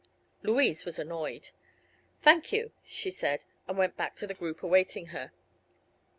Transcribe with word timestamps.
Louise 0.41 0.83
was 0.83 0.97
annoyed. 0.97 1.49
"Thank 2.23 2.51
you," 2.51 2.71
she 2.87 3.11
said, 3.11 3.45
and 3.67 3.77
went 3.77 3.95
back 3.97 4.15
to 4.15 4.25
the 4.25 4.33
group 4.33 4.63
awaiting 4.63 5.05
her. 5.13 5.31